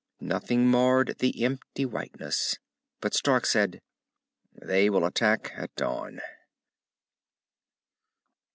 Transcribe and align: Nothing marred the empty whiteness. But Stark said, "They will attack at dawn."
Nothing 0.19 0.65
marred 0.67 1.17
the 1.19 1.43
empty 1.43 1.85
whiteness. 1.85 2.57
But 3.01 3.13
Stark 3.13 3.45
said, 3.45 3.83
"They 4.59 4.89
will 4.89 5.05
attack 5.05 5.51
at 5.55 5.75
dawn." 5.75 6.21